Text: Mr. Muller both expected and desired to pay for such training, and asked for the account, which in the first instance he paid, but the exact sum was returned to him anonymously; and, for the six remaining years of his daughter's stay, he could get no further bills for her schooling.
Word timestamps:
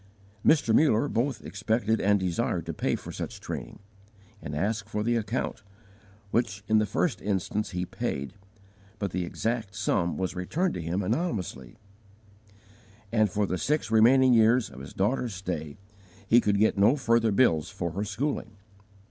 Mr. 0.43 0.73
Muller 0.73 1.07
both 1.07 1.45
expected 1.45 2.01
and 2.01 2.19
desired 2.19 2.65
to 2.65 2.73
pay 2.73 2.95
for 2.95 3.11
such 3.11 3.39
training, 3.39 3.77
and 4.41 4.55
asked 4.55 4.89
for 4.89 5.03
the 5.03 5.15
account, 5.15 5.61
which 6.31 6.63
in 6.67 6.79
the 6.79 6.87
first 6.87 7.21
instance 7.21 7.69
he 7.69 7.85
paid, 7.85 8.33
but 8.97 9.11
the 9.11 9.23
exact 9.23 9.75
sum 9.75 10.17
was 10.17 10.35
returned 10.35 10.73
to 10.73 10.81
him 10.81 11.03
anonymously; 11.03 11.75
and, 13.11 13.29
for 13.29 13.45
the 13.45 13.59
six 13.59 13.91
remaining 13.91 14.33
years 14.33 14.71
of 14.71 14.79
his 14.79 14.91
daughter's 14.95 15.35
stay, 15.35 15.77
he 16.27 16.41
could 16.41 16.57
get 16.57 16.79
no 16.79 16.95
further 16.95 17.31
bills 17.31 17.69
for 17.69 17.91
her 17.91 18.03
schooling. 18.03 18.57